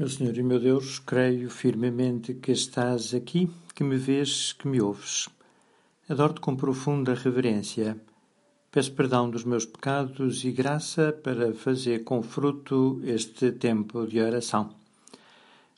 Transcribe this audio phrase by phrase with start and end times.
[0.00, 4.80] Meu Senhor e meu Deus, creio firmemente que estás aqui, que me vês, que me
[4.80, 5.28] ouves.
[6.08, 8.00] Adoro-te com profunda reverência.
[8.72, 14.70] Peço perdão dos meus pecados e graça para fazer com fruto este tempo de oração.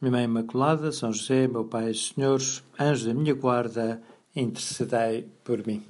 [0.00, 2.40] Minha Mãe Imaculada, São José, meu Pai Senhor,
[2.76, 4.02] anjo da minha guarda,
[4.34, 5.84] intercedei por mim.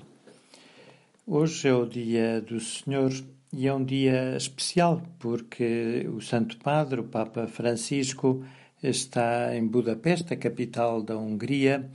[1.26, 3.10] Hoje é o dia do Senhor
[3.52, 8.44] e é um dia especial porque o Santo Padre, o Papa Francisco,
[8.82, 11.90] está em Budapeste, a capital da Hungria,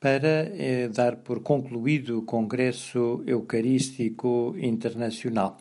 [0.00, 5.56] para eh, dar por concluído o Congresso Eucarístico Internacional.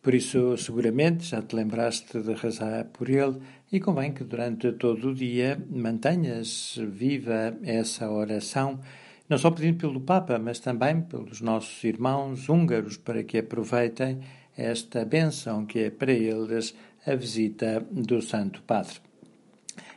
[0.00, 3.38] Por isso, seguramente, já te lembraste de rezar por ele
[3.72, 8.80] e convém que durante todo o dia mantenhas viva essa oração
[9.28, 14.20] não só pedindo pelo Papa, mas também pelos nossos irmãos húngaros, para que aproveitem
[14.58, 16.74] esta benção que é para eles
[17.06, 18.98] a visita do Santo Padre.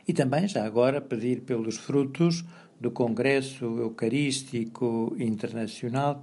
[0.06, 2.44] E também, já agora, pedir pelos frutos
[2.80, 6.22] do Congresso Eucarístico Internacional,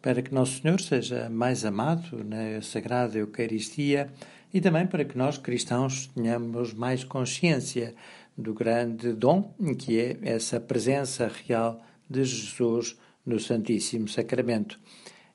[0.00, 4.10] para que Nosso Senhor seja mais amado na Sagrada Eucaristia
[4.52, 7.94] e também para que nós, cristãos, tenhamos mais consciência
[8.36, 14.78] do grande dom que é essa presença real de Jesus no Santíssimo Sacramento.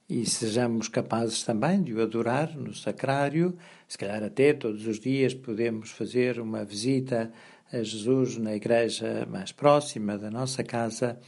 [0.09, 3.55] E sejamos capazes também de o adorar no sacrário,
[3.87, 7.31] se calhar até todos os dias podemos fazer uma visita
[7.71, 11.19] a Jesus na igreja mais próxima da nossa casa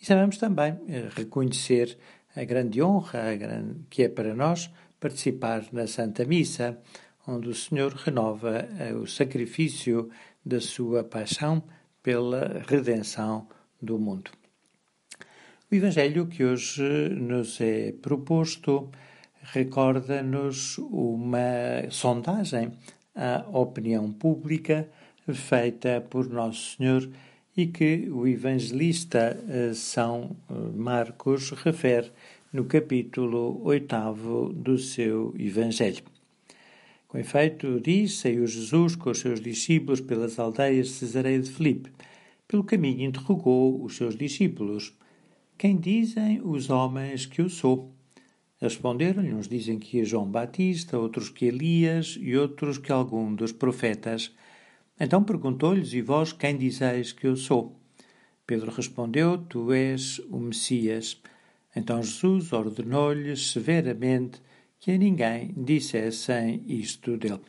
[0.00, 1.98] e sabemos também eh, reconhecer
[2.36, 3.20] a grande honra
[3.90, 6.78] que é para nós participar na Santa Missa,
[7.26, 10.10] onde o Senhor renova eh, o sacrifício
[10.46, 11.64] da sua paixão
[12.04, 13.48] pela redenção
[13.82, 14.37] do mundo.
[15.70, 18.90] O Evangelho que hoje nos é proposto
[19.52, 22.72] recorda-nos uma sondagem
[23.14, 24.88] à opinião pública
[25.30, 27.10] feita por Nosso Senhor
[27.54, 32.12] e que o evangelista eh, São eh, Marcos refere
[32.50, 36.02] no capítulo 8 do seu Evangelho.
[37.06, 41.92] Com efeito, diz: Saiu Jesus com os seus discípulos pelas aldeias de Cesareia de Filipe.
[42.46, 44.96] Pelo caminho interrogou os seus discípulos:
[45.58, 47.92] quem dizem os homens que eu sou?
[48.60, 53.50] Responderam-lhe: Uns dizem que é João Batista, outros que Elias e outros que algum dos
[53.50, 54.32] profetas.
[55.00, 57.76] Então perguntou-lhes: E vós quem dizeis que eu sou?
[58.46, 61.20] Pedro respondeu: Tu és o Messias.
[61.74, 64.40] Então Jesus ordenou-lhes severamente
[64.78, 67.40] que a ninguém dissessem isto dele.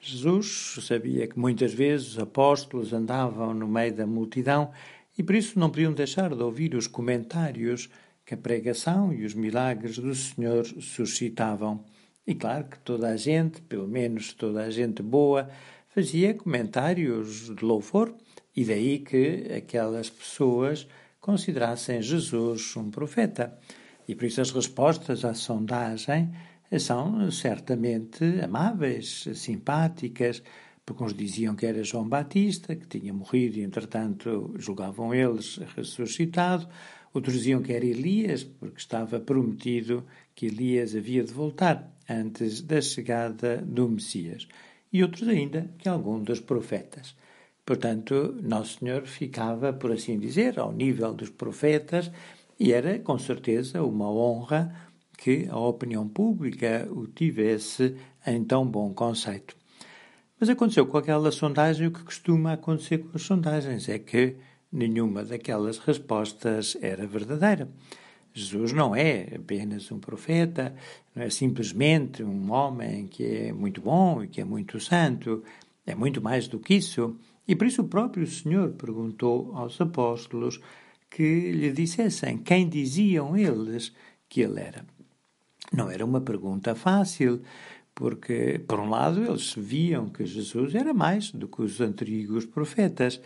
[0.00, 4.72] Jesus sabia que muitas vezes os apóstolos andavam no meio da multidão
[5.16, 7.88] e por isso não podiam deixar de ouvir os comentários
[8.24, 11.84] que a pregação e os milagres do Senhor suscitavam.
[12.26, 15.48] E claro que toda a gente, pelo menos toda a gente boa,
[15.88, 18.14] fazia comentários de louvor,
[18.54, 20.86] e daí que aquelas pessoas
[21.20, 23.58] considerassem Jesus um profeta.
[24.06, 26.30] E por isso as respostas à sondagem
[26.78, 30.42] são certamente amáveis, simpáticas,
[30.84, 36.68] porque uns diziam que era João Batista, que tinha morrido e, entretanto, julgavam eles ressuscitado.
[37.14, 40.04] Outros diziam que era Elias, porque estava prometido
[40.34, 44.48] que Elias havia de voltar antes da chegada do Messias.
[44.92, 47.14] E outros ainda que algum dos profetas.
[47.64, 52.10] Portanto, Nosso Senhor ficava, por assim dizer, ao nível dos profetas
[52.58, 54.74] e era, com certeza, uma honra
[55.16, 59.61] que a opinião pública o tivesse em tão bom conceito.
[60.42, 64.34] Mas aconteceu com aquela sondagem o que costuma acontecer com as sondagens: é que
[64.72, 67.68] nenhuma daquelas respostas era verdadeira.
[68.34, 70.74] Jesus não é apenas um profeta,
[71.14, 75.44] não é simplesmente um homem que é muito bom e que é muito santo,
[75.86, 77.16] é muito mais do que isso.
[77.46, 80.60] E por isso o próprio Senhor perguntou aos apóstolos
[81.08, 83.92] que lhe dissessem quem diziam eles
[84.28, 84.84] que ele era.
[85.72, 87.42] Não era uma pergunta fácil,
[88.02, 93.20] porque, por um lado, eles viam que Jesus era mais do que os antigos profetas,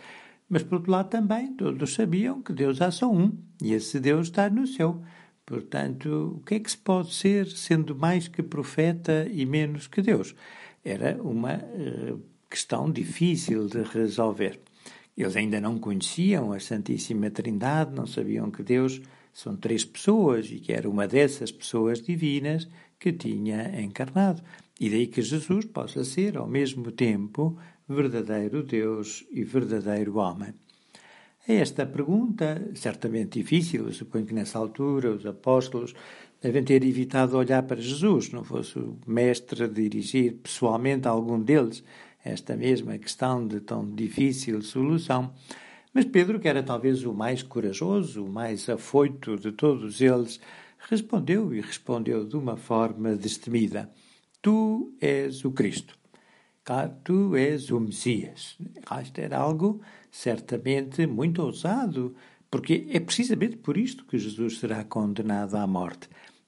[0.47, 4.27] mas, por outro lado, também todos sabiam que Deus há só um e esse Deus
[4.27, 5.01] está no céu.
[5.43, 9.99] Portanto, o que é que se pode ser sendo mais que profeta e menos que
[9.99, 10.35] Deus?
[10.85, 14.59] Era uma uh, questão difícil de resolver.
[15.17, 19.01] Eles ainda não conheciam a Santíssima Trindade, não sabiam que Deus
[19.33, 22.67] são três pessoas e que era uma dessas pessoas divinas
[22.99, 24.41] que tinha encarnado.
[24.79, 27.57] E daí que Jesus possa ser, ao mesmo tempo,
[27.89, 30.53] verdadeiro Deus e verdadeiro homem.
[31.47, 35.95] A esta pergunta, certamente difícil, eu suponho que nessa altura os apóstolos
[36.41, 41.83] devem ter evitado olhar para Jesus, não fosse o mestre dirigir pessoalmente a algum deles
[42.23, 45.33] esta mesma questão de tão difícil solução.
[45.93, 50.39] Mas Pedro, que era talvez o mais corajoso, o mais afoito de todos eles,
[50.89, 53.89] respondeu e respondeu de uma forma destemida:
[54.47, 55.93] Tu és o Cristo.
[57.03, 58.57] Tu és o Messias.
[59.03, 62.15] Isto era algo certamente muito ousado,
[62.49, 66.07] porque é precisamente por isto que Jesus será condenado à morte.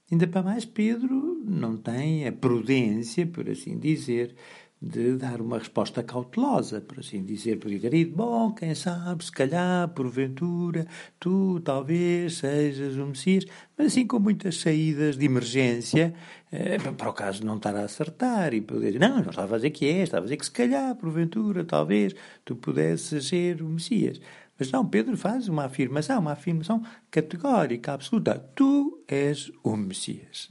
[0.09, 4.33] Ainda para mais, Pedro não tem a prudência, por assim dizer,
[4.81, 9.31] de dar uma resposta cautelosa, por assim dizer, podia ter ido, bom, quem sabe, se
[9.31, 10.87] calhar, porventura,
[11.19, 13.45] tu talvez sejas o Messias,
[13.77, 16.13] mas assim com muitas saídas de emergência,
[16.49, 19.55] eh, para o caso de não estar a acertar e poder dizer, não, não estava
[19.55, 22.15] a dizer que é, estava a dizer que se calhar, porventura, talvez,
[22.45, 24.21] tu pudesses ser o Messias.
[24.57, 28.37] Mas não, Pedro faz uma afirmação, uma afirmação categórica, absoluta.
[28.55, 30.49] Tu és o Messias.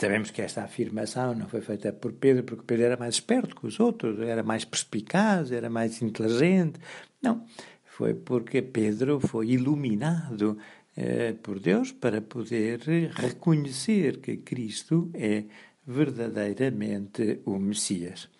[0.00, 3.66] Sabemos que esta afirmação não foi feita por Pedro porque Pedro era mais esperto que
[3.66, 6.80] os outros, era mais perspicaz, era mais inteligente.
[7.20, 7.44] Não,
[7.84, 10.56] foi porque Pedro foi iluminado
[10.96, 12.80] eh, por Deus para poder
[13.12, 15.44] reconhecer que Cristo é
[15.86, 18.30] verdadeiramente o Messias.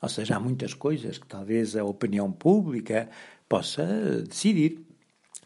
[0.00, 3.10] Ou seja, há muitas coisas que talvez a opinião pública
[3.46, 3.84] possa
[4.26, 4.80] decidir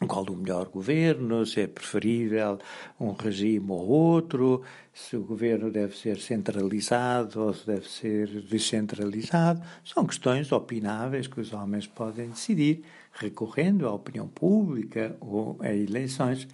[0.05, 2.59] qual o melhor governo, se é preferível
[2.99, 4.61] um regime ou outro,
[4.93, 9.61] se o governo deve ser centralizado ou se deve ser descentralizado.
[9.83, 12.83] São questões opináveis que os homens podem decidir,
[13.13, 16.47] recorrendo à opinião pública ou a eleições.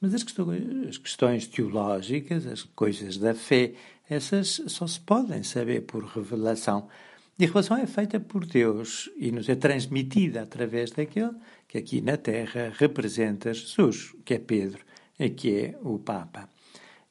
[0.00, 3.74] Mas as questões, as questões teológicas, as coisas da fé,
[4.08, 6.88] essas só se podem saber por revelação.
[7.38, 11.36] E a revelação é feita por Deus e nos é transmitida através daquele
[11.68, 14.84] que aqui na Terra representa Jesus, que é Pedro,
[15.36, 16.48] que é o Papa.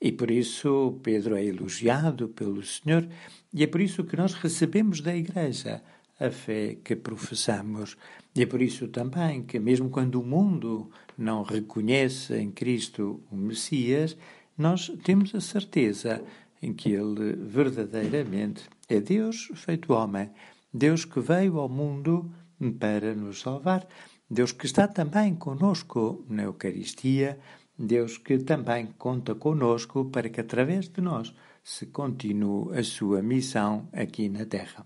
[0.02, 3.08] E por isso Pedro é elogiado pelo Senhor,
[3.54, 5.82] e é por isso que nós recebemos da Igreja
[6.20, 7.96] a fé que professamos.
[8.36, 13.36] E é por isso também que, mesmo quando o mundo não reconhece em Cristo o
[13.38, 14.18] Messias,
[14.58, 16.22] nós temos a certeza
[16.62, 20.30] em que ele verdadeiramente é Deus feito homem,
[20.74, 22.32] Deus que veio ao mundo
[22.80, 23.88] para nos salvar,
[24.30, 27.40] Deus que está também conosco na Eucaristia,
[27.78, 31.34] Deus que também conta conosco para que através de nós
[31.64, 34.86] se continue a sua missão aqui na Terra.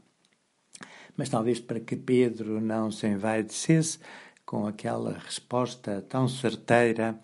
[1.15, 3.99] Mas talvez para que Pedro não se envaidecesse
[4.45, 7.19] com aquela resposta tão certeira,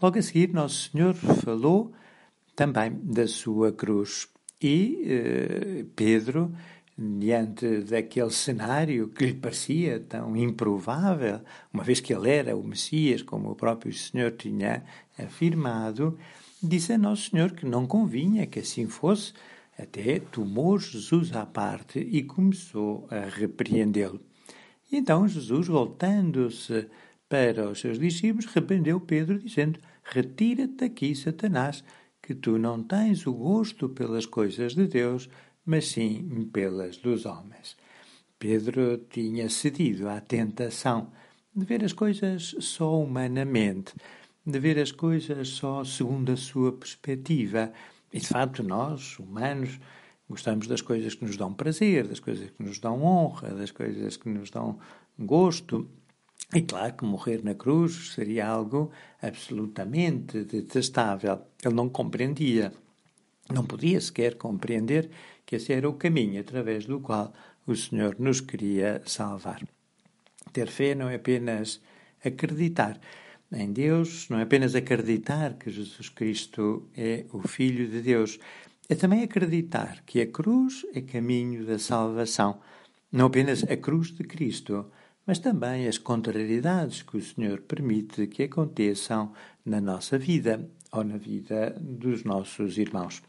[0.00, 1.92] logo a seguir Nosso Senhor falou
[2.54, 4.28] também da sua cruz.
[4.62, 6.52] E eh, Pedro,
[6.96, 11.40] diante daquele cenário que lhe parecia tão improvável,
[11.72, 14.84] uma vez que ele era o Messias, como o próprio Senhor tinha
[15.18, 16.18] afirmado,
[16.62, 19.32] disse a Nosso Senhor que não convinha que assim fosse,
[19.78, 24.20] até tomou Jesus à parte e começou a repreendê-lo.
[24.90, 26.86] E então Jesus, voltando-se
[27.28, 31.82] para os seus discípulos, repreendeu Pedro, dizendo: Retira-te daqui, Satanás
[32.24, 35.28] que tu não tens o gosto pelas coisas de Deus,
[35.62, 37.76] mas sim pelas dos homens.
[38.38, 41.12] Pedro tinha cedido à tentação
[41.54, 43.92] de ver as coisas só humanamente,
[44.44, 47.70] de ver as coisas só segundo a sua perspectiva.
[48.10, 49.78] E de facto, nós, humanos,
[50.26, 54.16] gostamos das coisas que nos dão prazer, das coisas que nos dão honra, das coisas
[54.16, 54.78] que nos dão
[55.18, 55.86] gosto.
[56.54, 61.40] E claro que morrer na cruz seria algo absolutamente detestável.
[61.64, 62.72] Ele não compreendia,
[63.52, 65.10] não podia sequer compreender
[65.44, 67.32] que esse era o caminho através do qual
[67.66, 69.66] o Senhor nos queria salvar.
[70.52, 71.80] Ter fé não é apenas
[72.24, 73.00] acreditar
[73.52, 78.38] em Deus, não é apenas acreditar que Jesus Cristo é o Filho de Deus,
[78.88, 82.60] é também acreditar que a cruz é caminho da salvação,
[83.10, 84.86] não apenas a cruz de Cristo
[85.26, 89.32] mas também as contrariedades que o Senhor permite que aconteçam
[89.64, 93.22] na nossa vida ou na vida dos nossos irmãos.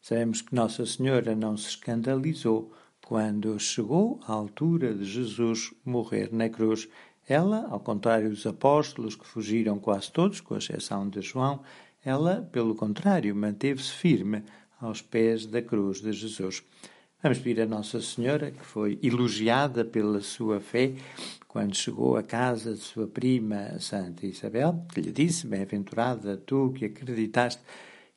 [0.00, 2.72] Sabemos que Nossa Senhora não se escandalizou
[3.06, 6.88] quando chegou à altura de Jesus morrer na cruz.
[7.28, 11.62] Ela, ao contrário dos apóstolos que fugiram quase todos, com exceção de João,
[12.04, 14.42] ela, pelo contrário, manteve-se firme
[14.80, 16.64] aos pés da cruz de Jesus.
[17.22, 20.94] Vamos pedir a Nossa Senhora, que foi elogiada pela sua fé
[21.46, 26.86] quando chegou à casa de sua prima Santa Isabel, que lhe disse: Bem-aventurada tu que
[26.86, 27.62] acreditaste,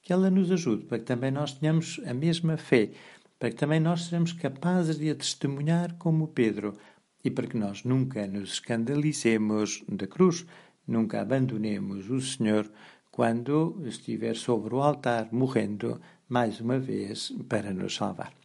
[0.01, 2.89] que ela nos ajude para que também nós tenhamos a mesma fé,
[3.37, 6.75] para que também nós sejamos capazes de a testemunhar como Pedro
[7.23, 10.47] e para que nós nunca nos escandalicemos da cruz,
[10.87, 12.67] nunca abandonemos o Senhor
[13.11, 18.44] quando estiver sobre o altar morrendo mais uma vez para nos salvar.